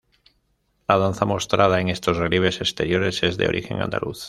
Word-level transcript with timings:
La 0.87 0.97
danza 0.97 1.25
mostrada 1.25 1.79
en 1.79 1.87
estos 1.87 2.17
relieves 2.17 2.59
exteriores 2.59 3.21
es 3.21 3.37
de 3.37 3.47
origen 3.47 3.83
andaluz. 3.83 4.19